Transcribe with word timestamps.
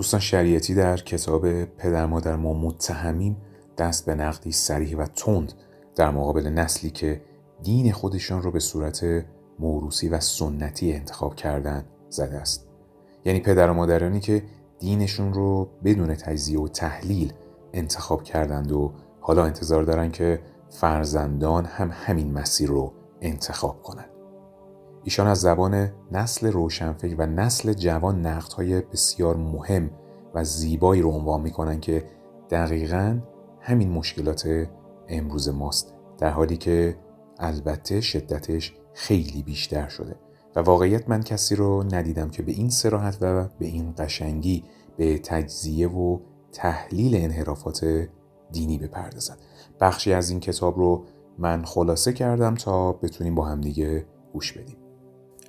دوستان 0.00 0.20
شریعتی 0.20 0.74
در 0.74 0.96
کتاب 0.96 1.64
پدر 1.64 2.06
مادر 2.06 2.36
ما 2.36 2.54
متهمیم 2.54 3.36
دست 3.78 4.06
به 4.06 4.14
نقدی 4.14 4.52
سریح 4.52 4.96
و 4.96 5.06
تند 5.06 5.52
در 5.96 6.10
مقابل 6.10 6.46
نسلی 6.46 6.90
که 6.90 7.22
دین 7.62 7.92
خودشان 7.92 8.42
را 8.42 8.50
به 8.50 8.58
صورت 8.60 9.24
موروسی 9.58 10.08
و 10.08 10.20
سنتی 10.20 10.92
انتخاب 10.92 11.34
کردن 11.34 11.84
زده 12.08 12.36
است 12.36 12.68
یعنی 13.24 13.40
پدر 13.40 13.70
و 13.70 13.74
مادرانی 13.74 14.20
که 14.20 14.42
دینشون 14.78 15.32
رو 15.32 15.68
بدون 15.84 16.14
تجزیه 16.14 16.60
و 16.60 16.68
تحلیل 16.68 17.32
انتخاب 17.72 18.22
کردند 18.22 18.72
و 18.72 18.92
حالا 19.20 19.44
انتظار 19.44 19.82
دارن 19.82 20.10
که 20.10 20.40
فرزندان 20.70 21.64
هم 21.64 21.90
همین 21.92 22.32
مسیر 22.32 22.68
رو 22.68 22.92
انتخاب 23.20 23.82
کنند. 23.82 24.19
ایشان 25.04 25.26
از 25.26 25.40
زبان 25.40 25.90
نسل 26.12 26.52
روشنفکر 26.52 27.14
و 27.18 27.26
نسل 27.26 27.72
جوان 27.72 28.26
نقدهای 28.26 28.80
بسیار 28.80 29.36
مهم 29.36 29.90
و 30.34 30.44
زیبایی 30.44 31.02
رو 31.02 31.10
عنوان 31.10 31.40
می‌کنن 31.40 31.80
که 31.80 32.04
دقیقا 32.50 33.20
همین 33.60 33.90
مشکلات 33.90 34.68
امروز 35.08 35.48
ماست 35.48 35.94
در 36.18 36.30
حالی 36.30 36.56
که 36.56 36.96
البته 37.38 38.00
شدتش 38.00 38.76
خیلی 38.94 39.42
بیشتر 39.42 39.88
شده. 39.88 40.16
و 40.56 40.60
واقعیت 40.60 41.08
من 41.08 41.22
کسی 41.22 41.56
رو 41.56 41.84
ندیدم 41.92 42.30
که 42.30 42.42
به 42.42 42.52
این 42.52 42.70
سراحت 42.70 43.18
و 43.20 43.48
به 43.58 43.66
این 43.66 43.94
قشنگی 43.98 44.64
به 44.96 45.18
تجزیه 45.18 45.88
و 45.88 46.18
تحلیل 46.52 47.16
انحرافات 47.16 48.08
دینی 48.52 48.78
بپردازد. 48.78 49.38
بخشی 49.80 50.12
از 50.12 50.30
این 50.30 50.40
کتاب 50.40 50.78
رو 50.78 51.04
من 51.38 51.64
خلاصه 51.64 52.12
کردم 52.12 52.54
تا 52.54 52.92
بتونیم 52.92 53.34
با 53.34 53.44
همدیگه 53.44 54.06
گوش 54.32 54.52
بدیم. 54.52 54.79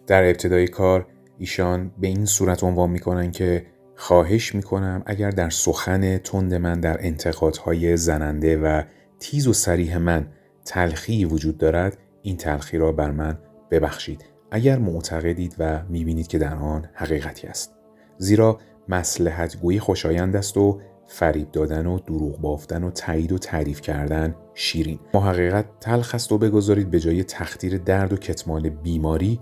در 0.07 0.23
ابتدای 0.23 0.67
کار 0.67 1.07
ایشان 1.37 1.91
به 1.99 2.07
این 2.07 2.25
صورت 2.25 2.63
عنوان 2.63 2.89
می‌کنن 2.89 3.31
که 3.31 3.65
خواهش 3.95 4.55
می‌کنم 4.55 5.03
اگر 5.05 5.29
در 5.29 5.49
سخن 5.49 6.17
تند 6.17 6.53
من 6.53 6.79
در 6.79 6.97
انتقادهای 6.99 7.97
زننده 7.97 8.57
و 8.57 8.83
تیز 9.19 9.47
و 9.47 9.53
سریح 9.53 9.97
من 9.97 10.27
تلخی 10.65 11.25
وجود 11.25 11.57
دارد 11.57 11.97
این 12.21 12.37
تلخی 12.37 12.77
را 12.77 12.91
بر 12.91 13.11
من 13.11 13.37
ببخشید. 13.71 14.25
اگر 14.51 14.77
معتقدید 14.77 15.55
و 15.59 15.83
می‌بینید 15.89 16.27
که 16.27 16.37
در 16.37 16.55
آن 16.55 16.89
حقیقتی 16.93 17.47
است. 17.47 17.75
زیرا 18.17 18.59
مسلحت 18.89 19.57
گویی 19.57 19.79
خوشایند 19.79 20.35
است 20.35 20.57
و 20.57 20.81
فریب 21.07 21.51
دادن 21.51 21.85
و 21.85 21.99
دروغ 21.99 22.41
بافتن 22.41 22.83
و 22.83 22.91
تایید 22.91 23.31
و 23.31 23.37
تعریف 23.37 23.81
کردن 23.81 24.35
شیرین. 24.53 24.99
محققت 25.13 25.65
تلخ 25.79 26.15
است 26.15 26.31
و 26.31 26.37
بگذارید 26.37 26.91
به 26.91 26.99
جای 26.99 27.23
تختیر 27.23 27.77
درد 27.77 28.13
و 28.13 28.17
کتمان 28.17 28.69
بیماری 28.69 29.39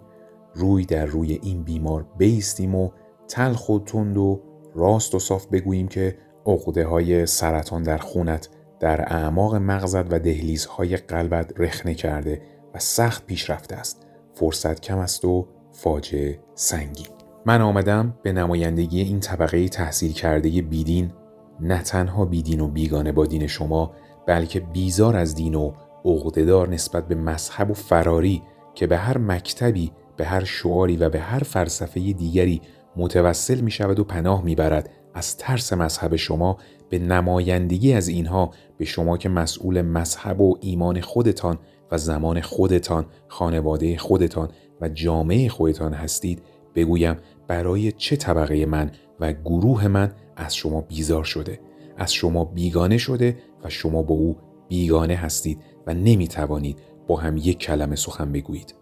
روی 0.54 0.86
در 0.86 1.06
روی 1.06 1.40
این 1.44 1.64
بیمار 1.64 2.06
بیستیم 2.18 2.76
و 2.76 2.90
تلخ 3.28 3.70
و 3.70 3.80
تند 3.80 4.18
و 4.18 4.42
راست 4.76 5.16
و 5.16 5.20
صاف 5.20 5.48
بگوییم 5.48 5.88
که 5.88 6.18
عقده 6.46 6.86
های 6.86 7.26
سرطان 7.26 7.84
در 7.84 7.98
خونت 7.98 8.50
در 8.80 9.02
اعماق 9.02 9.56
مغزت 9.56 10.14
و 10.14 10.20
دهلیزهای 10.20 10.98
قلبت 10.98 11.54
رخنه 11.58 11.94
کرده 11.94 12.42
و 12.74 12.80
سخت 12.80 13.26
پیش 13.26 13.50
رفته 13.50 13.76
است. 13.76 14.06
فرصت 14.34 14.80
کم 14.80 14.98
است 14.98 15.26
و 15.26 15.48
فاجعه 15.72 16.40
سنگین. 16.56 17.08
من 17.46 17.62
آمدم 17.62 18.14
به 18.24 18.32
نمایندگی 18.32 19.02
این 19.02 19.20
طبقه 19.20 19.68
تحصیل 19.68 20.14
کرده 20.14 20.62
بیدین. 20.62 21.12
نه 21.60 21.82
تنها 21.82 22.26
بیدین 22.26 22.62
و 22.62 22.68
بیگانه 22.68 23.12
با 23.12 23.26
دین 23.26 23.48
شما 23.48 23.94
بلکه 24.28 24.60
بیزار 24.60 25.18
از 25.18 25.36
دین 25.36 25.56
و 25.56 25.72
عقدهدار 26.06 26.70
نسبت 26.70 27.08
به 27.08 27.16
مذهب 27.16 27.72
و 27.72 27.74
فراری 27.74 28.44
که 28.76 28.88
به 28.88 28.98
هر 28.98 29.18
مکتبی 29.18 29.92
به 30.20 30.26
هر 30.26 30.44
شعاری 30.44 30.98
و 30.98 31.10
به 31.10 31.20
هر 31.20 31.40
فلسفه 31.40 32.00
دیگری 32.00 32.62
متوسل 32.96 33.60
می 33.60 33.72
شود 33.72 34.00
و 34.00 34.04
پناه 34.04 34.44
می 34.44 34.56
برد 34.56 34.90
از 35.14 35.38
ترس 35.38 35.74
مذهب 35.74 36.16
شما 36.16 36.58
به 36.90 37.00
نمایندگی 37.00 37.94
از 37.94 38.08
اینها 38.08 38.52
به 38.78 38.86
شما 38.86 39.18
که 39.18 39.30
مسئول 39.30 39.82
مذهب 39.82 40.42
و 40.42 40.58
ایمان 40.62 41.02
خودتان 41.02 41.58
و 41.92 41.98
زمان 41.98 42.42
خودتان 42.42 43.06
خانواده 43.28 43.98
خودتان 43.98 44.50
و 44.82 44.90
جامعه 44.90 45.50
خودتان 45.50 45.94
هستید 45.94 46.42
بگویم 46.76 47.16
برای 47.48 47.92
چه 47.92 48.16
طبقه 48.16 48.66
من 48.66 48.92
و 49.20 49.34
گروه 49.34 49.88
من 49.88 50.12
از 50.36 50.56
شما 50.56 50.82
بیزار 50.82 51.24
شده؟ 51.24 51.60
از 51.98 52.14
شما 52.14 52.46
بیگانه 52.46 52.98
شده 52.98 53.38
و 53.64 53.70
شما 53.70 54.04
با 54.04 54.16
او 54.16 54.38
بیگانه 54.68 55.16
هستید 55.16 55.62
و 55.88 55.94
نمی 55.94 56.28
توانید 56.28 56.80
با 57.08 57.16
هم 57.16 57.38
یک 57.38 57.58
کلمه 57.60 57.96
سخن 57.96 58.32
بگویید. 58.32 58.79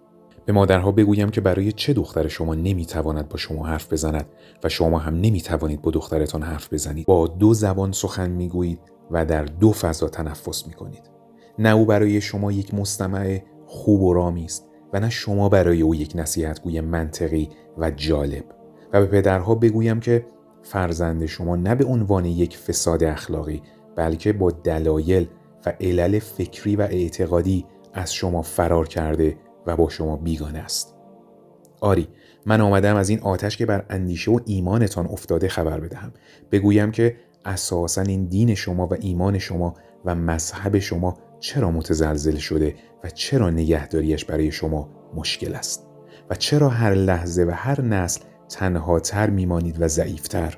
به 0.47 0.53
مادرها 0.53 0.91
بگویم 0.91 1.29
که 1.29 1.41
برای 1.41 1.71
چه 1.71 1.93
دختر 1.93 2.27
شما 2.27 2.55
نمی‌تواند 2.55 3.29
با 3.29 3.37
شما 3.37 3.65
حرف 3.65 3.93
بزند 3.93 4.25
و 4.63 4.69
شما 4.69 4.99
هم 4.99 5.15
نمی‌توانید 5.15 5.81
با 5.81 5.91
دخترتان 5.91 6.43
حرف 6.43 6.73
بزنید. 6.73 7.05
با 7.05 7.27
دو 7.27 7.53
زبان 7.53 7.91
سخن 7.91 8.29
می‌گویید 8.29 8.79
و 9.11 9.25
در 9.25 9.45
دو 9.45 9.71
فضا 9.71 10.07
تنفس 10.07 10.67
می‌کنید. 10.67 11.11
نه 11.59 11.69
او 11.69 11.85
برای 11.85 12.21
شما 12.21 12.51
یک 12.51 12.73
مستمع 12.73 13.41
خوب 13.65 14.01
و 14.01 14.13
رامی 14.13 14.45
است 14.45 14.67
و 14.93 14.99
نه 14.99 15.09
شما 15.09 15.49
برای 15.49 15.81
او 15.81 15.95
یک 15.95 16.11
نصیحتگوی 16.15 16.81
منطقی 16.81 17.49
و 17.77 17.91
جالب. 17.91 18.43
و 18.93 18.99
به 18.99 19.05
پدرها 19.05 19.55
بگویم 19.55 19.99
که 19.99 20.25
فرزند 20.61 21.25
شما 21.25 21.55
نه 21.55 21.75
به 21.75 21.85
عنوان 21.85 22.25
یک 22.25 22.57
فساد 22.57 23.03
اخلاقی 23.03 23.61
بلکه 23.95 24.33
با 24.33 24.51
دلایل 24.51 25.27
و 25.65 25.73
علل 25.81 26.19
فکری 26.19 26.75
و 26.75 26.81
اعتقادی 26.81 27.65
از 27.93 28.13
شما 28.13 28.41
فرار 28.41 28.87
کرده 28.87 29.37
و 29.67 29.75
با 29.75 29.89
شما 29.89 30.15
بیگانه 30.15 30.59
است. 30.59 30.95
آری 31.81 32.07
من 32.45 32.61
آمدم 32.61 32.95
از 32.95 33.09
این 33.09 33.19
آتش 33.19 33.57
که 33.57 33.65
بر 33.65 33.85
اندیشه 33.89 34.31
و 34.31 34.39
ایمانتان 34.45 35.07
افتاده 35.07 35.47
خبر 35.47 35.79
بدهم. 35.79 36.13
بگویم 36.51 36.91
که 36.91 37.15
اساسا 37.45 38.01
این 38.01 38.25
دین 38.25 38.55
شما 38.55 38.87
و 38.87 38.93
ایمان 38.99 39.39
شما 39.39 39.75
و 40.05 40.15
مذهب 40.15 40.79
شما 40.79 41.17
چرا 41.39 41.71
متزلزل 41.71 42.35
شده 42.35 42.75
و 43.03 43.09
چرا 43.09 43.49
نگهداریش 43.49 44.25
برای 44.25 44.51
شما 44.51 44.89
مشکل 45.15 45.55
است؟ 45.55 45.87
و 46.29 46.35
چرا 46.35 46.69
هر 46.69 46.93
لحظه 46.93 47.43
و 47.43 47.51
هر 47.53 47.81
نسل 47.81 48.21
تنها 48.49 48.99
تر 48.99 49.29
میمانید 49.29 49.81
و 49.81 49.87
ضعیفتر؟ 49.87 50.57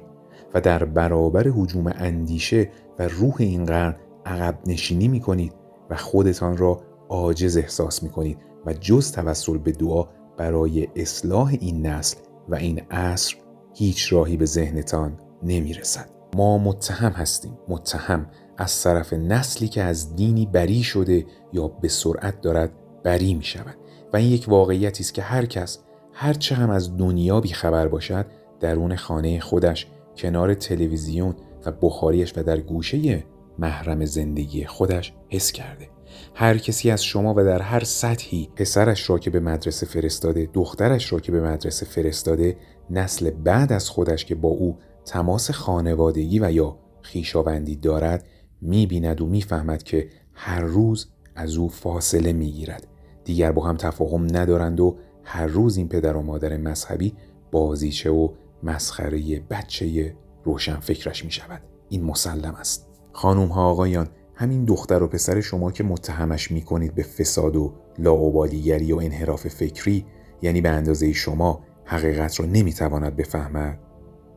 و 0.53 0.62
در 0.62 0.86
برابر 0.86 1.48
حجوم 1.48 1.88
اندیشه 1.96 2.69
و 3.00 3.08
روح 3.08 3.36
این 3.40 3.66
قرن 3.66 3.96
عقب 4.25 4.59
نشینی 4.68 5.08
می 5.08 5.19
کنید 5.19 5.53
و 5.90 5.96
خودتان 5.96 6.58
را 6.58 6.81
عاجز 7.09 7.58
احساس 7.58 8.03
می 8.03 8.09
کنید 8.09 8.38
و 8.66 8.74
جز 8.74 9.12
توسل 9.12 9.58
به 9.58 9.72
دعا 9.72 10.08
برای 10.38 10.88
اصلاح 10.96 11.47
این 11.59 11.86
نسل 11.86 12.18
و 12.50 12.56
این 12.56 12.80
عصر 12.92 13.36
هیچ 13.74 14.14
راهی 14.14 14.38
به 14.38 14.46
ذهنتان 14.46 15.18
نمی 15.44 15.74
رسد. 15.74 16.09
ما 16.36 16.58
متهم 16.58 17.12
هستیم 17.12 17.58
متهم 17.68 18.30
از 18.58 18.84
طرف 18.84 19.14
نسلی 19.14 19.68
که 19.68 19.84
از 19.84 20.16
دینی 20.16 20.46
بری 20.46 20.84
شده 20.84 21.25
یا 21.53 21.68
به 21.68 21.88
سرعت 21.88 22.42
دارد 22.42 22.72
بری 23.03 23.34
می 23.34 23.44
شود 23.44 23.75
و 24.14 24.18
این 24.18 24.31
یک 24.31 24.46
واقعیتی 24.50 25.03
است 25.03 25.14
که 25.14 25.22
هر 25.22 25.46
کس 25.46 25.80
هرچه 26.14 26.56
هم 26.56 26.69
از 26.69 26.98
دنیا 26.98 27.42
خبر 27.42 27.88
باشد 27.88 28.25
درون 28.59 28.96
خانه 28.96 29.40
خودش 29.40 29.88
کنار 30.18 30.53
تلویزیون 30.53 31.36
و 31.66 31.72
بخاریش 31.72 32.34
و 32.38 32.44
در 32.44 32.59
گوشه 32.59 33.24
محرم 33.59 34.06
زندگی 34.06 34.66
خودش 34.66 35.14
حس 35.30 35.52
کرده 35.52 35.90
هر 36.36 36.58
کسی 36.58 36.92
از 36.92 37.03
شما 37.03 37.34
و 37.38 37.44
در 37.44 37.62
هر 37.62 37.84
سطحی 37.84 38.50
پسرش 38.56 39.09
را 39.09 39.20
که 39.20 39.30
به 39.30 39.40
مدرسه 39.40 39.86
فرستاده 39.86 40.50
دخترش 40.53 41.14
را 41.14 41.20
که 41.20 41.31
به 41.31 41.42
مدرسه 41.42 41.86
فرستاده 41.86 42.58
نسل 42.90 43.31
بعد 43.31 43.74
از 43.74 43.90
خودش 43.90 44.25
که 44.25 44.36
با 44.36 44.50
او 44.50 44.78
تماس 45.06 45.52
خانوادگی 45.52 46.40
و 46.40 46.52
یا 46.52 46.78
خیشاوندی 47.02 47.75
دارد 47.75 48.25
می‌بیند 48.62 49.22
و 49.22 49.25
می‌فهمد 49.25 49.84
که 49.84 50.09
هر 50.34 50.62
روز 50.62 51.09
از 51.36 51.56
او 51.56 51.69
فاصله 51.69 52.34
می‌گیرد 52.34 52.88
دیگر 53.25 53.52
با 53.52 53.64
هم 53.64 53.78
تفاهم 53.78 54.28
ندارند 54.31 54.80
و 54.80 54.98
هر 55.24 55.48
روز 55.48 55.78
این 55.78 55.90
پدر 55.90 56.18
و 56.18 56.22
مادر 56.22 56.58
مذهبی 56.58 57.14
بازیچه 57.52 58.09
و 58.09 58.30
مسخره 58.64 59.39
بچه 59.39 60.16
روشن 60.44 60.80
فکرش 60.80 61.25
می 61.25 61.31
شود. 61.31 61.62
این 61.89 62.04
مسلم 62.04 62.56
است. 62.56 62.88
خانوم 63.11 63.47
ها 63.47 63.69
آقایان 63.69 64.07
همین 64.35 64.65
دختر 64.65 65.03
و 65.03 65.07
پسر 65.07 65.41
شما 65.41 65.71
که 65.71 65.83
متهمش 65.83 66.51
می 66.51 66.61
کنید 66.61 66.95
به 66.95 67.03
فساد 67.03 67.56
و 67.56 67.73
لاعبالیگری 67.97 68.94
و 68.94 68.97
انحراف 68.97 69.47
فکری 69.47 70.06
یعنی 70.41 70.61
به 70.61 70.69
اندازه 70.69 71.13
شما 71.13 71.59
حقیقت 71.85 72.39
را 72.39 72.45
نمی‌تواند 72.45 73.15
بفهمد 73.15 73.79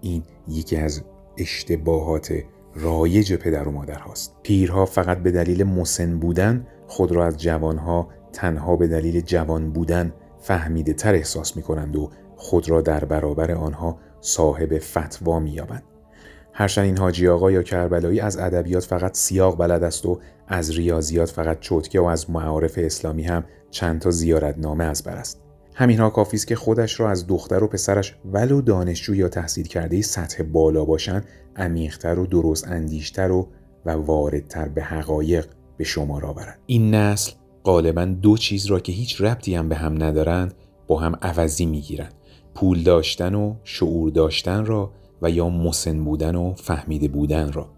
این 0.01 0.23
یکی 0.49 0.77
از 0.77 1.03
اشتباهات 1.39 2.35
رایج 2.75 3.35
پدر 3.35 3.69
و 3.69 3.71
مادر 3.71 3.99
هاست 3.99 4.37
پیرها 4.43 4.87
فقط 4.87 5.19
به 5.19 5.31
دلیل 5.31 5.65
مسن 5.65 6.19
بودن 6.19 6.67
خود 6.87 7.13
را 7.13 7.27
از 7.27 7.37
جوانها 7.37 8.09
تنها 8.33 8.77
به 8.77 8.87
دلیل 8.87 9.21
جوان 9.21 9.73
بودن 9.73 10.13
فهمیده 10.41 10.93
تر 10.93 11.15
احساس 11.15 11.57
می 11.57 11.63
کنند 11.63 11.97
و 11.97 12.11
خود 12.37 12.71
را 12.71 12.81
در 12.81 13.05
برابر 13.05 13.53
آنها 13.53 13.99
صاحب 14.21 14.79
فتوا 14.79 15.41
می 15.41 15.51
یابند. 15.51 15.83
هرچند 16.53 16.85
این 16.85 16.99
حاجی 16.99 17.29
آقا 17.29 17.51
یا 17.51 17.63
کربلایی 17.63 18.21
از 18.21 18.37
ادبیات 18.39 18.85
فقط 18.85 19.17
سیاق 19.17 19.59
بلد 19.59 19.83
است 19.83 20.07
و 20.07 20.21
از 20.49 20.71
ریاضیات 20.71 21.31
فقط 21.31 21.61
چوتکه 21.61 22.01
و 22.01 22.05
از 22.05 22.31
معارف 22.31 22.75
اسلامی 22.77 23.23
هم 23.23 23.45
چند 23.71 24.01
تا 24.01 24.11
زیارتنامه 24.11 24.85
از 24.85 25.03
بر 25.03 25.17
است. 25.17 25.41
همینها 25.75 26.11
کافی 26.11 26.37
است 26.37 26.47
که 26.47 26.57
خودش 26.57 27.01
را 27.01 27.11
از 27.11 27.27
دختر 27.27 27.65
و 27.65 27.69
پسرش 27.69 28.17
ولو 28.25 28.61
دانشجو 28.61 29.15
یا 29.15 29.29
تحصیل 29.29 29.67
کرده 29.67 30.03
سطح 30.03 30.43
بالا 30.43 30.85
باشند 30.85 31.25
عمیقتر 31.57 32.19
و 32.19 32.27
درست 32.27 32.69
اندیشتر 32.69 33.31
و 33.31 33.49
و 33.87 33.91
واردتر 33.91 34.69
به 34.69 34.83
حقایق 34.83 35.47
به 35.77 35.85
شما 35.85 36.21
آورد 36.21 36.59
این 36.67 36.95
نسل 36.95 37.33
غالبا 37.65 38.05
دو 38.05 38.37
چیز 38.37 38.67
را 38.67 38.81
که 38.81 38.93
هیچ 38.93 39.21
ربطی 39.21 39.55
هم 39.55 39.69
به 39.69 39.77
هم 39.77 40.03
ندارند 40.03 40.55
با 40.87 40.99
هم 40.99 41.17
عوضی 41.23 41.67
می‌گیرند. 41.67 42.15
پول 42.55 42.83
داشتن 42.83 43.35
و 43.35 43.55
شعور 43.65 44.11
داشتن 44.11 44.65
را 44.65 44.91
و 45.23 45.31
یا 45.31 45.49
مسن 45.49 46.05
بودن 46.05 46.37
و 46.37 46.55
فهمیده 46.55 47.09
بودن 47.09 47.53
را. 47.53 47.69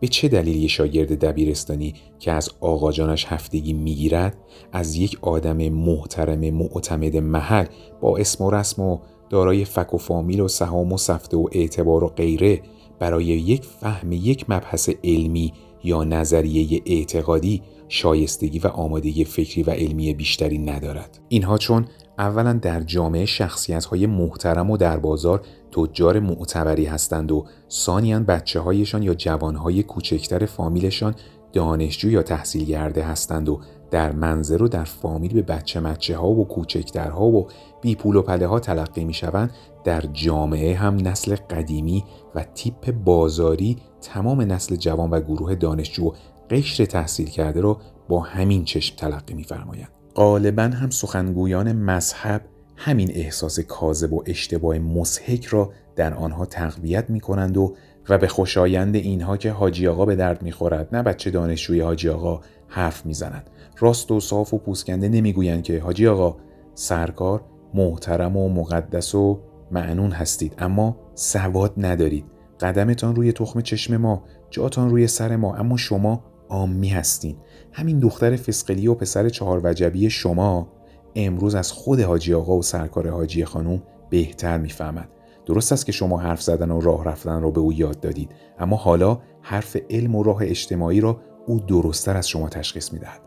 به 0.00 0.08
چه 0.08 0.28
دلیل 0.28 0.56
یه 0.56 0.68
شاگرد 0.68 1.24
دبیرستانی 1.24 1.94
که 2.18 2.32
از 2.32 2.50
آقاجانش 2.60 3.26
هفتگی 3.28 3.72
می‌گیرد 3.72 4.38
از 4.72 4.96
یک 4.96 5.18
آدم 5.20 5.68
محترم 5.68 6.50
معتمد 6.50 7.16
محل 7.16 7.66
با 8.00 8.16
اسم 8.16 8.44
و 8.44 8.50
رسم 8.50 8.82
و 8.82 8.98
دارای 9.30 9.64
فک 9.64 9.94
و 9.94 9.98
فامیل 9.98 10.40
و 10.40 10.48
سهام 10.48 10.92
و 10.92 10.98
سفته 10.98 11.36
و 11.36 11.48
اعتبار 11.52 12.04
و 12.04 12.08
غیره 12.08 12.62
برای 12.98 13.24
یک 13.24 13.64
فهم 13.64 14.12
یک 14.12 14.50
مبحث 14.50 14.90
علمی 15.04 15.52
یا 15.84 16.04
نظریه 16.04 16.82
اعتقادی 16.86 17.62
شایستگی 17.88 18.58
و 18.58 18.66
آمادگی 18.66 19.24
فکری 19.24 19.62
و 19.62 19.70
علمی 19.70 20.14
بیشتری 20.14 20.58
ندارد. 20.58 21.20
اینها 21.28 21.58
چون 21.58 21.86
اولا 22.18 22.52
در 22.52 22.80
جامعه 22.80 23.24
شخصیت 23.24 23.84
های 23.84 24.06
محترم 24.06 24.70
و 24.70 24.76
در 24.76 24.96
بازار 24.96 25.40
تجار 25.72 26.20
معتبری 26.20 26.84
هستند 26.84 27.32
و 27.32 27.46
ثانیا 27.70 28.20
بچه 28.20 28.60
هایشان 28.60 29.02
یا 29.02 29.14
جوان 29.14 29.56
های 29.56 29.82
کوچکتر 29.82 30.46
فامیلشان 30.46 31.14
دانشجو 31.52 32.10
یا 32.10 32.22
تحصیل 32.22 32.64
گرده 32.64 33.02
هستند 33.02 33.48
و 33.48 33.60
در 33.90 34.12
منظر 34.12 34.62
و 34.62 34.68
در 34.68 34.84
فامیل 34.84 35.32
به 35.32 35.42
بچه 35.42 35.80
مچه 35.80 36.16
ها 36.16 36.28
و 36.28 36.48
کوچکترها 36.48 37.24
و 37.24 37.48
بی 37.80 37.94
پول 37.94 38.16
و 38.16 38.22
پله 38.22 38.46
ها 38.46 38.60
تلقی 38.60 39.04
می 39.04 39.14
شوند 39.14 39.50
در 39.84 40.00
جامعه 40.00 40.74
هم 40.74 40.96
نسل 40.96 41.36
قدیمی 41.36 42.04
و 42.34 42.44
تیپ 42.54 42.90
بازاری 42.90 43.76
تمام 44.00 44.40
نسل 44.40 44.76
جوان 44.76 45.10
و 45.10 45.20
گروه 45.20 45.54
دانشجو 45.54 46.12
قشر 46.50 46.84
تحصیل 46.84 47.28
کرده 47.28 47.60
را 47.60 47.80
با 48.08 48.20
همین 48.20 48.64
چشم 48.64 48.96
تلقی 48.96 49.34
میفرمایند. 49.34 50.01
غالبا 50.14 50.62
هم 50.62 50.90
سخنگویان 50.90 51.72
مذهب 51.72 52.44
همین 52.76 53.10
احساس 53.14 53.60
کاذب 53.60 54.12
و 54.12 54.22
اشتباه 54.26 54.78
مسحک 54.78 55.44
را 55.44 55.72
در 55.96 56.14
آنها 56.14 56.46
تقویت 56.46 57.10
می 57.10 57.20
کنند 57.20 57.56
و 57.56 57.76
و 58.08 58.18
به 58.18 58.28
خوشایند 58.28 58.96
اینها 58.96 59.36
که 59.36 59.50
حاجی 59.50 59.86
آقا 59.86 60.04
به 60.04 60.16
درد 60.16 60.42
می‌خورد 60.42 60.88
نه 60.92 61.02
بچه 61.02 61.30
دانشجوی 61.30 61.80
حاجی 61.80 62.08
آقا 62.08 62.40
حرف 62.68 63.06
می‌زنند 63.06 63.50
راست 63.78 64.10
و 64.10 64.20
صاف 64.20 64.54
و 64.54 64.58
پوسکنده 64.58 65.08
نمی‌گویند 65.08 65.62
که 65.62 65.80
حاجی 65.80 66.06
آقا 66.06 66.36
سرکار 66.74 67.44
محترم 67.74 68.36
و 68.36 68.48
مقدس 68.48 69.14
و 69.14 69.40
معنون 69.70 70.10
هستید 70.10 70.54
اما 70.58 70.96
سواد 71.14 71.72
ندارید. 71.76 72.24
قدمتان 72.60 73.16
روی 73.16 73.32
تخم 73.32 73.60
چشم 73.60 73.96
ما 73.96 74.24
جاتان 74.50 74.90
روی 74.90 75.06
سر 75.06 75.36
ما 75.36 75.56
اما 75.56 75.76
شما 75.76 76.24
آمی 76.52 76.88
هستین. 76.88 77.36
همین 77.72 77.98
دختر 77.98 78.36
فسقلی 78.36 78.86
و 78.86 78.94
پسر 78.94 79.28
چهار 79.28 79.60
وجبی 79.64 80.10
شما 80.10 80.68
امروز 81.14 81.54
از 81.54 81.72
خود 81.72 82.00
حاجی 82.00 82.34
آقا 82.34 82.56
و 82.56 82.62
سرکار 82.62 83.08
حاجی 83.08 83.44
خانم 83.44 83.82
بهتر 84.10 84.58
می‌فهمد. 84.58 85.08
درست 85.46 85.72
است 85.72 85.86
که 85.86 85.92
شما 85.92 86.18
حرف 86.18 86.42
زدن 86.42 86.70
و 86.70 86.80
راه 86.80 87.04
رفتن 87.04 87.42
را 87.42 87.50
به 87.50 87.60
او 87.60 87.72
یاد 87.72 88.00
دادید 88.00 88.30
اما 88.58 88.76
حالا 88.76 89.18
حرف 89.42 89.76
علم 89.90 90.14
و 90.14 90.22
راه 90.22 90.38
اجتماعی 90.42 91.00
را 91.00 91.20
او 91.46 91.60
درستتر 91.60 92.16
از 92.16 92.28
شما 92.28 92.48
تشخیص 92.48 92.92
می‌دهد. 92.92 93.20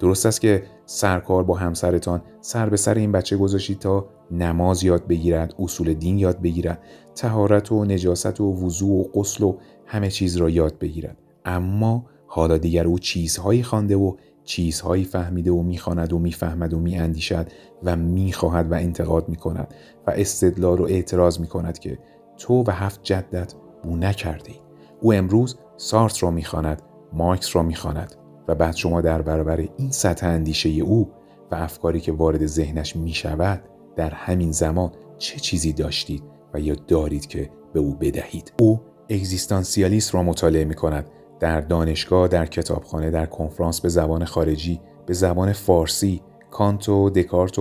درست 0.00 0.26
است 0.26 0.40
که 0.40 0.62
سرکار 0.86 1.44
با 1.44 1.54
همسرتان 1.54 2.22
سر 2.40 2.68
به 2.68 2.76
سر 2.76 2.94
این 2.94 3.12
بچه 3.12 3.36
گذاشتید 3.36 3.78
تا 3.78 4.06
نماز 4.30 4.84
یاد 4.84 5.06
بگیرد 5.06 5.54
اصول 5.58 5.94
دین 5.94 6.18
یاد 6.18 6.40
بگیرد 6.40 6.82
تهارت 7.14 7.72
و 7.72 7.84
نجاست 7.84 8.40
و 8.40 8.54
وضوع 8.54 9.00
و 9.00 9.04
غسل 9.14 9.44
و 9.44 9.56
همه 9.86 10.10
چیز 10.10 10.36
را 10.36 10.50
یاد 10.50 10.78
بگیرد. 10.78 11.16
اما 11.44 12.06
حالا 12.30 12.58
دیگر 12.58 12.86
او 12.86 12.98
چیزهایی 12.98 13.62
خوانده 13.62 13.96
و 13.96 14.16
چیزهایی 14.44 15.04
فهمیده 15.04 15.50
و 15.50 15.62
می‌خواند 15.62 16.12
و 16.12 16.18
می‌فهمد 16.18 16.74
و 16.74 16.78
میاندیشد 16.78 17.46
و 17.82 17.96
می‌خواهد 17.96 18.72
و 18.72 18.74
انتقاد 18.74 19.28
می‌کند 19.28 19.74
و 20.06 20.10
استدلال 20.10 20.80
و 20.80 20.84
اعتراض 20.84 21.40
می‌کند 21.40 21.78
که 21.78 21.98
تو 22.38 22.64
و 22.66 22.70
هفت 22.70 23.00
جدت 23.02 23.54
بو 23.82 23.96
نکردی. 23.96 24.54
او 25.00 25.12
امروز 25.12 25.56
سارت 25.76 26.22
را 26.22 26.30
می‌خواند 26.30 26.82
مارکس 27.12 27.56
را 27.56 27.62
می‌خواند 27.62 28.14
و 28.48 28.54
بعد 28.54 28.76
شما 28.76 29.00
در 29.00 29.22
برابر 29.22 29.68
این 29.76 29.90
سطح 29.90 30.26
اندیشه 30.26 30.68
او 30.68 31.10
و 31.50 31.54
افکاری 31.54 32.00
که 32.00 32.12
وارد 32.12 32.46
ذهنش 32.46 32.96
می‌شود 32.96 33.62
در 33.96 34.10
همین 34.10 34.52
زمان 34.52 34.92
چه 35.18 35.40
چیزی 35.40 35.72
داشتید 35.72 36.22
و 36.54 36.60
یا 36.60 36.74
دارید 36.74 37.26
که 37.26 37.50
به 37.72 37.80
او 37.80 37.94
بدهید؟ 37.94 38.52
او 38.60 38.80
اگزیستانسیالیست 39.10 40.14
را 40.14 40.22
مطالعه 40.22 40.64
می 40.64 40.74
کند 40.74 41.10
در 41.40 41.60
دانشگاه 41.60 42.28
در 42.28 42.46
کتابخانه 42.46 43.10
در 43.10 43.26
کنفرانس 43.26 43.80
به 43.80 43.88
زبان 43.88 44.24
خارجی 44.24 44.80
به 45.06 45.14
زبان 45.14 45.52
فارسی 45.52 46.22
کانت 46.50 46.88
و 46.88 47.10
دکارت 47.10 47.58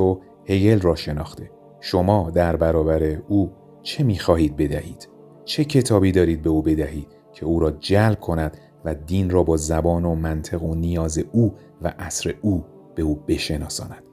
را 0.81 0.95
شناخته. 0.95 1.51
شما 1.79 2.29
در 2.29 2.55
برابر 2.55 3.03
او 3.27 3.51
چه 3.81 4.03
می‌خواهید 4.03 4.55
بدهید؟ 4.55 5.09
چه 5.45 5.65
کتابی 5.65 6.11
دارید 6.11 6.41
به 6.41 6.49
او 6.49 6.61
بدهید 6.61 7.07
که 7.33 7.45
او 7.45 7.59
را 7.59 7.71
جلب 7.71 8.19
کند 8.19 8.57
و 8.85 8.95
دین 8.95 9.29
را 9.29 9.43
با 9.43 9.57
زبان 9.57 10.05
و 10.05 10.15
منطق 10.15 10.63
و 10.63 10.75
نیاز 10.75 11.19
او 11.31 11.53
و 11.81 11.93
عصر 11.99 12.33
او 12.41 12.65
به 12.95 13.03
او 13.03 13.15
بشناساند؟ 13.27 14.03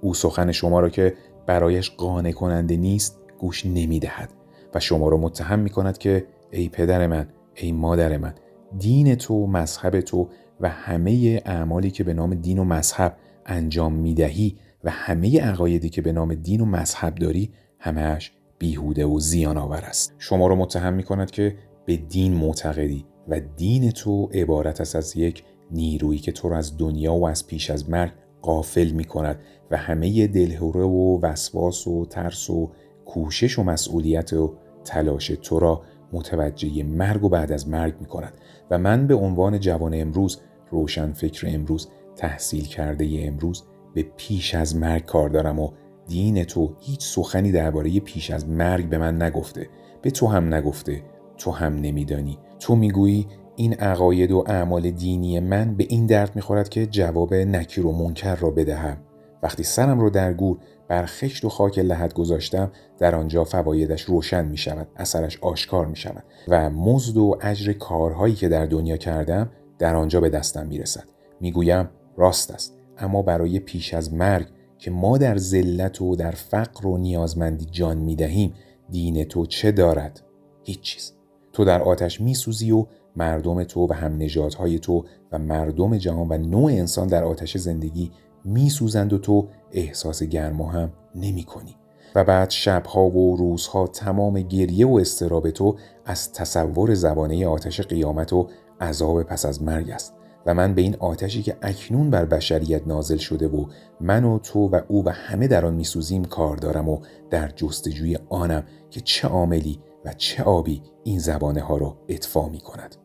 او 0.00 0.14
سخن 0.14 0.52
شما 0.52 0.80
را 0.80 0.88
که 0.88 1.14
برایش 1.46 1.90
قانع 1.90 2.32
کننده 2.32 2.76
نیست 2.76 3.20
گوش 3.38 3.66
نمی‌دهد 3.66 4.32
و 4.74 4.80
شما 4.80 5.08
را 5.08 5.16
متهم 5.16 5.58
می 5.58 5.70
کند 5.70 5.98
که 5.98 6.26
ای 6.50 6.68
پدر 6.68 7.06
من 7.06 7.28
ای 7.54 7.72
مادر 7.72 8.16
من 8.16 8.34
دین 8.78 9.14
تو 9.14 9.46
مذهب 9.46 10.00
تو 10.00 10.28
و 10.60 10.68
همه 10.68 11.42
اعمالی 11.44 11.90
که 11.90 12.04
به 12.04 12.14
نام 12.14 12.34
دین 12.34 12.58
و 12.58 12.64
مذهب 12.64 13.16
انجام 13.46 13.92
می‌دهی 13.92 14.56
و 14.84 14.90
همه 14.90 15.40
عقایدی 15.40 15.90
که 15.90 16.02
به 16.02 16.12
نام 16.12 16.34
دین 16.34 16.60
و 16.60 16.64
مذهب 16.64 17.14
داری 17.14 17.50
همهش 17.78 18.32
بیهوده 18.58 19.04
و 19.04 19.20
زیان 19.20 19.56
آور 19.56 19.80
است. 19.80 20.14
شما 20.18 20.46
را 20.46 20.54
متهم 20.54 20.94
می 20.94 21.02
کند 21.02 21.30
که 21.30 21.56
به 21.86 21.96
دین 21.96 22.34
معتقدی 22.34 23.04
و 23.28 23.40
دین 23.56 23.90
تو 23.90 24.30
عبارت 24.32 24.80
است 24.80 24.96
از 24.96 25.16
یک 25.16 25.44
نیرویی 25.70 26.18
که 26.18 26.32
تو 26.32 26.48
را 26.48 26.56
از 26.56 26.78
دنیا 26.78 27.14
و 27.14 27.28
از 27.28 27.46
پیش 27.46 27.70
از 27.70 27.90
مرگ 27.90 28.12
قافل 28.42 28.90
می 28.90 29.04
کند 29.04 29.40
و 29.70 29.76
همه 29.76 30.26
دلهوره 30.26 30.84
و 30.84 31.20
وسواس 31.22 31.86
و 31.86 32.06
ترس 32.06 32.50
و 32.50 32.70
کوشش 33.04 33.58
و 33.58 33.62
مسئولیت 33.62 34.32
و 34.32 34.54
تلاش 34.84 35.26
تو 35.42 35.58
را 35.58 35.82
متوجه 36.12 36.82
مرگ 36.82 37.24
و 37.24 37.28
بعد 37.28 37.52
از 37.52 37.68
مرگ 37.68 37.94
می 38.00 38.06
کند 38.06 38.32
و 38.70 38.78
من 38.78 39.06
به 39.06 39.14
عنوان 39.14 39.60
جوان 39.60 39.94
امروز 39.94 40.40
روشن 40.70 41.12
فکر 41.12 41.46
امروز 41.48 41.88
تحصیل 42.16 42.64
کرده 42.64 43.08
امروز 43.12 43.62
به 43.94 44.02
پیش 44.16 44.54
از 44.54 44.76
مرگ 44.76 45.04
کار 45.04 45.28
دارم 45.28 45.58
و 45.58 45.70
دین 46.06 46.44
تو 46.44 46.74
هیچ 46.80 47.04
سخنی 47.04 47.52
درباره 47.52 48.00
پیش 48.00 48.30
از 48.30 48.48
مرگ 48.48 48.88
به 48.88 48.98
من 48.98 49.22
نگفته. 49.22 49.68
به 50.02 50.10
تو 50.10 50.26
هم 50.26 50.54
نگفته 50.54 51.02
تو 51.38 51.50
هم 51.50 51.74
نمیدانی. 51.74 52.38
تو 52.60 52.76
می‌گویی 52.76 53.26
این 53.56 53.74
عقاید 53.74 54.32
و 54.32 54.44
اعمال 54.46 54.90
دینی 54.90 55.40
من 55.40 55.74
به 55.74 55.86
این 55.88 56.06
درد 56.06 56.36
می‌خورد 56.36 56.68
که 56.68 56.86
جواب 56.86 57.34
نکیر 57.34 57.86
و 57.86 57.92
منکر 57.92 58.34
را 58.34 58.50
بدهم. 58.50 58.96
وقتی 59.42 59.62
سرم 59.62 60.00
رو 60.00 60.10
در 60.10 60.32
گور 60.32 60.58
بر 60.90 61.06
خشت 61.06 61.44
و 61.44 61.48
خاک 61.48 61.78
لحد 61.78 62.14
گذاشتم 62.14 62.72
در 62.98 63.14
آنجا 63.14 63.44
فوایدش 63.44 64.02
روشن 64.02 64.44
می 64.44 64.56
شود 64.56 64.88
اثرش 64.96 65.38
آشکار 65.40 65.86
می 65.86 65.96
شود 65.96 66.24
و 66.48 66.70
مزد 66.70 67.16
و 67.16 67.38
اجر 67.40 67.72
کارهایی 67.72 68.34
که 68.34 68.48
در 68.48 68.66
دنیا 68.66 68.96
کردم 68.96 69.50
در 69.78 69.96
آنجا 69.96 70.20
به 70.20 70.28
دستم 70.28 70.66
می 70.66 70.78
رسد 70.78 71.04
می 71.40 71.52
گویم 71.52 71.90
راست 72.16 72.50
است 72.50 72.76
اما 72.98 73.22
برای 73.22 73.58
پیش 73.58 73.94
از 73.94 74.14
مرگ 74.14 74.46
که 74.78 74.90
ما 74.90 75.18
در 75.18 75.36
ذلت 75.36 76.02
و 76.02 76.16
در 76.16 76.30
فقر 76.30 76.86
و 76.86 76.98
نیازمندی 76.98 77.64
جان 77.64 77.96
می 77.98 78.16
دهیم 78.16 78.54
دین 78.90 79.24
تو 79.24 79.46
چه 79.46 79.72
دارد؟ 79.72 80.20
هیچ 80.62 80.80
چیز 80.80 81.12
تو 81.52 81.64
در 81.64 81.82
آتش 81.82 82.20
می 82.20 82.34
سوزی 82.34 82.70
و 82.70 82.86
مردم 83.16 83.64
تو 83.64 83.86
و 83.86 83.92
هم 83.92 84.22
نجاتهای 84.22 84.78
تو 84.78 85.04
و 85.32 85.38
مردم 85.38 85.96
جهان 85.96 86.28
و 86.28 86.38
نوع 86.38 86.72
انسان 86.72 87.06
در 87.06 87.24
آتش 87.24 87.56
زندگی 87.56 88.10
میسوزند 88.44 89.12
و 89.12 89.18
تو 89.18 89.48
احساس 89.72 90.22
گرما 90.22 90.70
هم 90.70 90.92
نمی 91.14 91.44
کنی. 91.44 91.76
و 92.14 92.24
بعد 92.24 92.50
شبها 92.50 93.08
و 93.08 93.36
روزها 93.36 93.86
تمام 93.86 94.40
گریه 94.40 94.86
و 94.86 94.98
استراب 95.00 95.50
تو 95.50 95.76
از 96.04 96.32
تصور 96.32 96.94
زبانه 96.94 97.46
آتش 97.46 97.80
قیامت 97.80 98.32
و 98.32 98.48
عذاب 98.80 99.22
پس 99.22 99.46
از 99.46 99.62
مرگ 99.62 99.90
است 99.90 100.14
و 100.46 100.54
من 100.54 100.74
به 100.74 100.82
این 100.82 100.96
آتشی 100.98 101.42
که 101.42 101.56
اکنون 101.62 102.10
بر 102.10 102.24
بشریت 102.24 102.86
نازل 102.86 103.16
شده 103.16 103.48
و 103.48 103.66
من 104.00 104.24
و 104.24 104.38
تو 104.38 104.68
و 104.68 104.80
او 104.88 105.04
و 105.04 105.08
همه 105.08 105.48
در 105.48 105.66
آن 105.66 105.74
میسوزیم 105.74 106.24
کار 106.24 106.56
دارم 106.56 106.88
و 106.88 107.00
در 107.30 107.48
جستجوی 107.48 108.18
آنم 108.28 108.64
که 108.90 109.00
چه 109.00 109.28
عاملی 109.28 109.80
و 110.04 110.12
چه 110.12 110.42
آبی 110.42 110.82
این 111.04 111.18
زبانه 111.18 111.60
ها 111.60 111.76
را 111.76 111.98
اطفا 112.08 112.48
می 112.48 112.60
کند. 112.60 112.96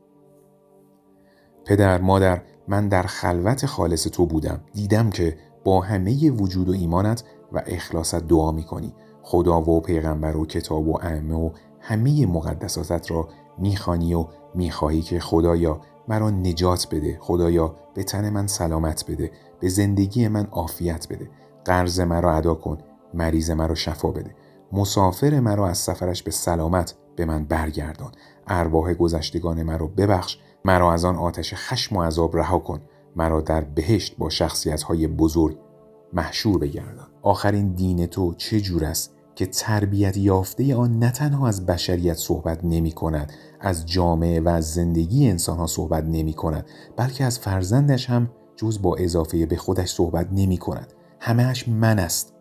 پدر 1.66 2.02
مادر 2.02 2.42
من 2.68 2.88
در 2.88 3.04
خلوت 3.04 3.66
خالص 3.66 4.04
تو 4.04 4.26
بودم. 4.26 4.62
دیدم 4.74 5.10
که 5.10 5.38
با 5.64 5.82
همه 5.82 6.32
وجود 6.32 6.70
و 6.70 6.72
ایمانت 6.72 7.24
و 7.52 7.62
اخلاصت 7.66 8.28
دعا 8.28 8.52
می‌کنی. 8.52 8.94
خدا 9.22 9.62
و 9.62 9.82
پیغمبر 9.82 10.38
و 10.38 10.46
کتاب 10.46 10.88
و 10.88 10.98
ائمه 11.02 11.36
و 11.36 11.50
همه 11.80 12.26
مقدساتت 12.26 13.12
را 13.12 13.30
می‌خوانی 13.58 14.14
و 14.14 14.26
می‌خواهی 14.56 15.02
که 15.02 15.20
خدایا 15.20 15.82
مرا 16.08 16.30
نجات 16.30 16.88
بده. 16.92 17.18
خدایا 17.22 17.76
به 17.94 18.04
تن 18.04 18.30
من 18.30 18.48
سلامت 18.48 19.06
بده. 19.08 19.32
به 19.60 19.70
زندگی 19.70 20.28
من 20.28 20.48
عافیت 20.52 21.08
بده. 21.10 21.30
قرض 21.66 22.00
مرا 22.00 22.36
ادا 22.36 22.54
کن. 22.54 22.78
مریض 23.14 23.52
مرا 23.52 23.76
شفا 23.76 24.12
بده. 24.12 24.36
مسافر 24.72 25.40
مرا 25.40 25.68
از 25.68 25.78
سفرش 25.78 26.24
به 26.24 26.32
سلامت 26.32 26.96
به 27.16 27.26
من 27.26 27.46
برگردان. 27.46 28.12
ارواح 28.48 28.94
گذشتگان 28.94 29.64
مرا 29.64 29.88
ببخش. 29.88 30.38
مرا 30.66 30.94
از 30.94 31.06
آن 31.06 31.16
آتش 31.16 31.54
خشم 31.54 31.96
و 31.96 32.04
عذاب 32.04 32.38
رها 32.38 32.60
کن. 32.60 32.82
مرا 33.16 33.42
در 33.42 33.62
بهشت 33.62 34.18
با 34.18 34.30
شخصیت 34.30 34.84
های 34.84 35.08
بزرگ 35.08 35.58
محشور 36.14 36.58
بگردان. 36.58 37.08
آخرین 37.22 37.74
دین 37.74 38.06
تو 38.06 38.34
چه 38.34 38.62
جور 38.62 38.86
است 38.86 39.16
که 39.36 39.46
تربیت 39.46 40.18
یافته 40.18 40.76
آن 40.76 41.00
نه 41.00 41.12
تنها 41.12 41.48
از 41.48 41.66
بشریت 41.66 42.14
صحبت 42.14 42.60
نمی 42.64 42.92
کند 42.92 43.34
از 43.60 43.86
جامعه 43.86 44.42
و 44.42 44.50
از 44.50 44.74
زندگی 44.74 45.30
انسان 45.30 45.58
ها 45.58 45.68
صحبت 45.68 46.04
نمی 46.04 46.34
کند 46.34 46.66
بلکه 46.98 47.24
از 47.24 47.40
فرزندش 47.40 48.10
هم 48.10 48.30
جز 48.56 48.82
با 48.82 48.96
اضافه 48.96 49.46
به 49.46 49.56
خودش 49.56 49.90
صحبت 49.90 50.28
نمی 50.32 50.58
کند. 50.58 50.94
همهش 51.20 51.68
من 51.68 52.00
است. 52.00 52.34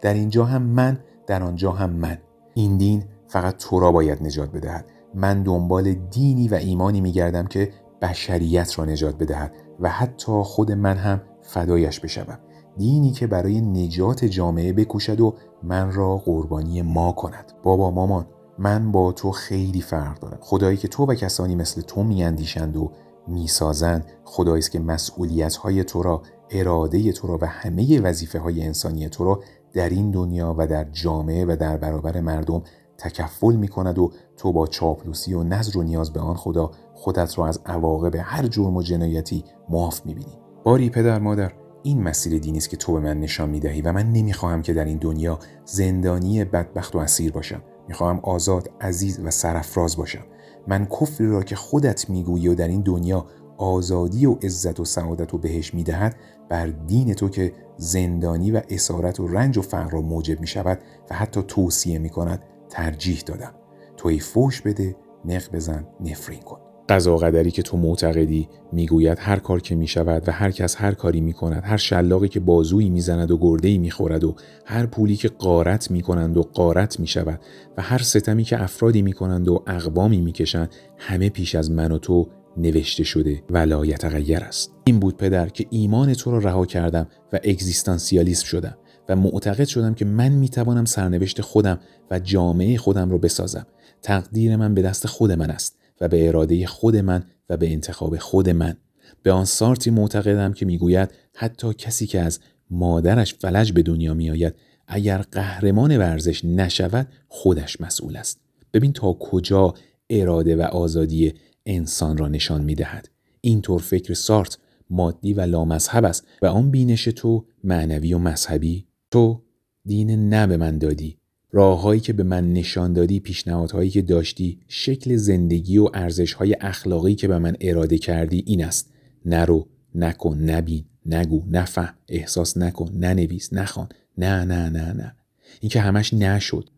در 0.00 0.14
اینجا 0.14 0.44
هم 0.44 0.62
من 0.62 0.98
در 1.26 1.42
آنجا 1.42 1.72
هم 1.72 1.90
من. 1.90 2.18
این 2.54 2.76
دین 2.76 3.04
فقط 3.28 3.56
تو 3.56 3.80
را 3.80 3.92
باید 3.92 4.22
نجات 4.22 4.52
بدهد. 4.52 4.86
من 5.14 5.42
دنبال 5.42 5.92
دینی 5.92 6.48
و 6.48 6.54
ایمانی 6.54 7.00
می 7.00 7.12
گردم 7.12 7.46
که 7.46 7.72
بشریت 8.02 8.78
را 8.78 8.84
نجات 8.84 9.18
بدهد 9.18 9.52
و 9.80 9.88
حتی 9.88 10.32
خود 10.44 10.72
من 10.72 10.96
هم 10.96 11.20
فدایش 11.40 12.00
بشوم. 12.00 12.38
دینی 12.76 13.10
که 13.10 13.26
برای 13.26 13.60
نجات 13.60 14.24
جامعه 14.24 14.72
بکوشد 14.72 15.20
و 15.20 15.34
من 15.62 15.92
را 15.92 16.16
قربانی 16.16 16.82
ما 16.82 17.12
کند. 17.12 17.52
بابا 17.62 17.90
مامان 17.90 18.26
من 18.58 18.92
با 18.92 19.12
تو 19.12 19.30
خیلی 19.30 19.80
فرق 19.80 20.20
دارم. 20.20 20.38
خدایی 20.40 20.76
که 20.76 20.88
تو 20.88 21.06
و 21.06 21.14
کسانی 21.14 21.54
مثل 21.54 21.80
تو 21.80 22.02
میاندیشند 22.02 22.76
و 22.76 22.92
می‌سازند 23.28 24.06
خدایی 24.24 24.58
است 24.58 24.70
که 24.70 24.80
مسئولیت 24.80 25.56
های 25.56 25.84
تو 25.84 26.02
را 26.02 26.22
اراده 26.50 27.12
تو 27.12 27.26
را 27.26 27.38
و 27.40 27.46
همه 27.46 28.00
وظیفه 28.00 28.38
های 28.38 28.62
انسانی 28.62 29.08
تو 29.08 29.24
را 29.24 29.40
در 29.72 29.88
این 29.88 30.10
دنیا 30.10 30.54
و 30.58 30.66
در 30.66 30.84
جامعه 30.84 31.44
و 31.44 31.56
در 31.60 31.76
برابر 31.76 32.20
مردم 32.20 32.62
تکفل 33.02 33.56
می 33.56 33.68
کند 33.68 33.98
و 33.98 34.12
تو 34.36 34.52
با 34.52 34.66
چاپلوسی 34.66 35.34
و 35.34 35.42
نظر 35.42 35.78
و 35.78 35.82
نیاز 35.82 36.12
به 36.12 36.20
آن 36.20 36.34
خدا 36.34 36.70
خودت 36.94 37.38
را 37.38 37.46
از 37.46 37.60
عواقب 37.66 38.14
هر 38.16 38.46
جرم 38.46 38.76
و 38.76 38.82
جنایتی 38.82 39.44
معاف 39.68 40.06
می 40.06 40.14
بینی. 40.14 40.38
باری 40.64 40.90
پدر 40.90 41.18
مادر 41.18 41.52
این 41.82 42.02
مسیر 42.02 42.38
دینی 42.38 42.58
است 42.58 42.70
که 42.70 42.76
تو 42.76 42.92
به 42.92 43.00
من 43.00 43.20
نشان 43.20 43.50
می 43.50 43.60
دهی 43.60 43.82
و 43.82 43.92
من 43.92 44.12
نمی‌خواهم 44.12 44.62
که 44.62 44.72
در 44.72 44.84
این 44.84 44.98
دنیا 44.98 45.38
زندانی 45.64 46.44
بدبخت 46.44 46.96
و 46.96 46.98
اسیر 46.98 47.32
باشم 47.32 47.62
می‌خواهم 47.88 48.20
آزاد 48.22 48.70
عزیز 48.80 49.20
و 49.24 49.30
سرفراز 49.30 49.96
باشم 49.96 50.22
من 50.68 50.86
کفری 50.86 51.26
را 51.26 51.42
که 51.42 51.56
خودت 51.56 52.10
می‌گویی 52.10 52.48
و 52.48 52.54
در 52.54 52.68
این 52.68 52.80
دنیا 52.80 53.26
آزادی 53.58 54.26
و 54.26 54.32
عزت 54.32 54.80
و 54.80 54.84
سعادت 54.84 55.34
و 55.34 55.38
بهش 55.38 55.74
می‌دهد 55.74 56.16
بر 56.48 56.66
دین 56.66 57.14
تو 57.14 57.28
که 57.28 57.52
زندانی 57.76 58.50
و 58.50 58.62
اسارت 58.68 59.20
و 59.20 59.28
رنج 59.28 59.58
و 59.58 59.62
فقر 59.62 59.90
را 59.90 60.00
موجب 60.00 60.40
می 60.40 60.46
شود 60.46 60.78
و 61.10 61.14
حتی 61.14 61.42
توصیه 61.42 61.98
می 61.98 62.10
کند 62.10 62.42
ترجیح 62.72 63.22
دادم. 63.26 63.54
توی 63.96 64.18
فوش 64.18 64.60
بده 64.60 64.96
نق 65.24 65.50
بزن 65.52 65.86
نفرین 66.00 66.40
کن. 66.40 66.58
قضا 66.88 67.16
قدری 67.16 67.50
که 67.50 67.62
تو 67.62 67.76
معتقدی 67.76 68.48
می‌گوید 68.72 69.18
هر 69.20 69.38
کار 69.38 69.60
که 69.60 69.74
می 69.74 69.86
شود 69.86 70.28
و 70.28 70.32
هر 70.32 70.50
کس 70.50 70.76
هر 70.78 70.94
کاری 70.94 71.20
می 71.20 71.32
کند 71.32 71.62
هر 71.64 71.76
شلاقی 71.76 72.28
که 72.28 72.40
بازویی 72.40 72.90
می‌زند 72.90 73.30
و 73.30 73.38
گردهی 73.38 73.78
می‌خورد 73.78 74.24
و 74.24 74.34
هر 74.66 74.86
پولی 74.86 75.16
که 75.16 75.28
قارت 75.28 75.90
می 75.90 76.02
کنند 76.02 76.36
و 76.36 76.42
قارت 76.42 77.00
می 77.00 77.06
شود 77.06 77.40
و 77.76 77.82
هر 77.82 77.98
ستمی 77.98 78.44
که 78.44 78.62
افرادی 78.62 79.02
می 79.02 79.12
کنند 79.12 79.48
و 79.48 79.62
اقوامی 79.66 80.20
می 80.20 80.32
کشند 80.32 80.74
همه 80.98 81.28
پیش 81.28 81.54
از 81.54 81.70
من 81.70 81.92
و 81.92 81.98
تو 81.98 82.28
نوشته 82.56 83.04
شده 83.04 83.42
و 83.50 83.58
لا 83.58 83.84
یتغیر 83.84 84.38
است. 84.38 84.72
این 84.84 85.00
بود 85.00 85.16
پدر 85.16 85.48
که 85.48 85.66
ایمان 85.70 86.14
تو 86.14 86.30
را 86.30 86.38
رها 86.38 86.66
کردم 86.66 87.06
و 87.32 87.40
اگزیستانسیالیسم 87.44 88.44
شدم. 88.44 88.78
و 89.08 89.16
معتقد 89.16 89.64
شدم 89.64 89.94
که 89.94 90.04
من 90.04 90.28
می‌توانم 90.28 90.84
سرنوشت 90.84 91.40
خودم 91.40 91.78
و 92.10 92.18
جامعه 92.18 92.76
خودم 92.76 93.10
را 93.10 93.18
بسازم. 93.18 93.66
تقدیر 94.02 94.56
من 94.56 94.74
به 94.74 94.82
دست 94.82 95.06
خود 95.06 95.32
من 95.32 95.50
است 95.50 95.78
و 96.00 96.08
به 96.08 96.28
اراده 96.28 96.66
خود 96.66 96.96
من 96.96 97.24
و 97.48 97.56
به 97.56 97.72
انتخاب 97.72 98.18
خود 98.18 98.48
من. 98.48 98.76
به 99.22 99.32
آن 99.32 99.44
سارتی 99.44 99.90
معتقدم 99.90 100.52
که 100.52 100.66
می‌گوید 100.66 101.10
حتی 101.34 101.74
کسی 101.74 102.06
که 102.06 102.20
از 102.20 102.40
مادرش 102.70 103.34
فلج 103.34 103.72
به 103.72 103.82
دنیا 103.82 104.14
میآید 104.14 104.54
اگر 104.86 105.18
قهرمان 105.18 105.98
ورزش 105.98 106.44
نشود 106.44 107.08
خودش 107.28 107.80
مسئول 107.80 108.16
است. 108.16 108.40
ببین 108.72 108.92
تا 108.92 109.12
کجا 109.12 109.74
اراده 110.10 110.56
و 110.56 110.62
آزادی 110.62 111.34
انسان 111.66 112.16
را 112.16 112.28
نشان 112.28 112.64
می 112.64 112.74
دهد. 112.74 113.08
اینطور 113.40 113.80
فکر 113.80 114.14
سارت 114.14 114.58
مادی 114.90 115.32
و 115.32 115.40
لامذهب 115.40 116.04
است 116.04 116.26
و 116.42 116.46
آن 116.46 116.70
بینش 116.70 117.04
تو 117.04 117.44
معنوی 117.64 118.14
و 118.14 118.18
مذهبی 118.18 118.86
تو 119.12 119.42
دین 119.86 120.28
نه 120.28 120.46
به 120.46 120.56
من 120.56 120.78
دادی. 120.78 121.16
راههایی 121.50 122.00
که 122.00 122.12
به 122.12 122.22
من 122.22 122.52
نشان 122.52 122.92
دادی 122.92 123.20
پیشنهادهایی 123.20 123.90
که 123.90 124.02
داشتی 124.02 124.60
شکل 124.68 125.16
زندگی 125.16 125.78
و 125.78 125.88
ارزشهای 125.94 126.56
اخلاقی 126.60 127.14
که 127.14 127.28
به 127.28 127.38
من 127.38 127.56
اراده 127.60 127.98
کردی 127.98 128.44
این 128.46 128.64
است. 128.64 128.92
نرو 129.24 129.68
نکن 129.94 130.38
نبین 130.38 130.84
نگو 131.06 131.42
نفهم 131.50 131.94
احساس 132.08 132.56
نکن 132.56 132.92
ننویس 132.94 133.52
نخوان. 133.52 133.88
نه 134.18 134.44
نه 134.44 134.68
نه 134.68 134.92
نه. 134.92 135.16
این 135.60 135.70
که 135.70 135.80
همش 135.80 136.14
نشد. 136.14 136.70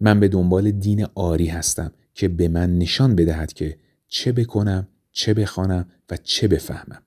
من 0.00 0.20
به 0.20 0.28
دنبال 0.28 0.70
دین 0.70 1.06
آری 1.14 1.46
هستم 1.46 1.92
که 2.14 2.28
به 2.28 2.48
من 2.48 2.78
نشان 2.78 3.16
بدهد 3.16 3.52
که 3.52 3.76
چه 4.08 4.32
بکنم 4.32 4.88
چه 5.12 5.34
بخوانم 5.34 5.86
و 6.10 6.16
چه 6.16 6.48
بفهمم. 6.48 7.02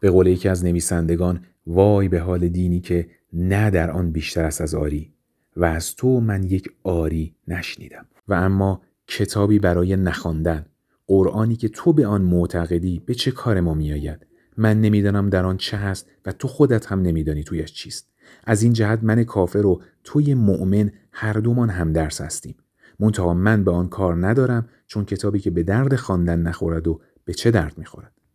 به 0.00 0.10
قول 0.10 0.26
یکی 0.26 0.48
از 0.48 0.64
نویسندگان 0.64 1.40
وای 1.66 2.08
به 2.08 2.20
حال 2.20 2.48
دینی 2.48 2.80
که 2.80 3.08
نه 3.34 3.70
در 3.70 3.90
آن 3.90 4.10
بیشتر 4.10 4.44
است 4.44 4.60
از 4.60 4.74
آری 4.74 5.12
و 5.56 5.64
از 5.64 5.96
تو 5.96 6.20
من 6.20 6.42
یک 6.42 6.70
آری 6.82 7.34
نشنیدم. 7.48 8.06
و 8.28 8.34
اما 8.34 8.82
کتابی 9.06 9.58
برای 9.58 9.96
نخواندن 9.96 10.66
قرآنی 11.06 11.56
که 11.56 11.68
تو 11.68 11.92
به 11.92 12.06
آن 12.06 12.22
معتقدی 12.22 13.02
به 13.06 13.14
چه 13.14 13.30
کار 13.30 13.60
ما 13.60 13.74
میآید؟ 13.74 14.26
من 14.56 14.80
نمی‌دانم 14.80 15.30
در 15.30 15.44
آن 15.44 15.56
چه 15.56 15.76
هست 15.76 16.10
و 16.26 16.32
تو 16.32 16.48
خودت 16.48 16.86
هم 16.86 17.02
نمیدانی 17.02 17.44
تویش 17.44 17.72
چیست. 17.72 18.08
از 18.44 18.62
این 18.62 18.72
جهت 18.72 18.98
من 19.02 19.24
کافر 19.24 19.66
و 19.66 19.82
توی 20.04 20.34
مؤمن 20.34 20.92
هر 21.12 21.32
دومان 21.32 21.70
هم 21.70 21.92
درس 21.92 22.20
هستیم. 22.20 22.54
منتها 23.00 23.34
من 23.34 23.64
به 23.64 23.70
آن 23.70 23.88
کار 23.88 24.26
ندارم 24.26 24.68
چون 24.86 25.04
کتابی 25.04 25.38
که 25.38 25.50
به 25.50 25.62
درد 25.62 25.96
خواندن 25.96 26.40
نخورد 26.40 26.88
و 26.88 27.00
به 27.24 27.34
چه 27.34 27.50
درد 27.50 27.78
می‌خورد. 27.78 28.12